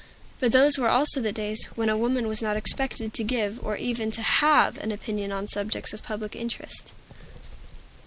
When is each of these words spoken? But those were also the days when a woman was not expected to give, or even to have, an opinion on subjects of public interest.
But 0.39 0.51
those 0.51 0.79
were 0.79 0.89
also 0.89 1.21
the 1.21 1.31
days 1.31 1.65
when 1.75 1.87
a 1.87 1.95
woman 1.95 2.25
was 2.27 2.41
not 2.41 2.57
expected 2.57 3.13
to 3.13 3.23
give, 3.23 3.63
or 3.63 3.77
even 3.77 4.09
to 4.09 4.23
have, 4.23 4.79
an 4.79 4.91
opinion 4.91 5.31
on 5.31 5.47
subjects 5.47 5.93
of 5.93 6.01
public 6.01 6.35
interest. 6.35 6.91